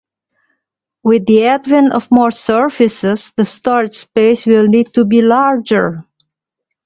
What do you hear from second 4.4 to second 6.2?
will need to be larger.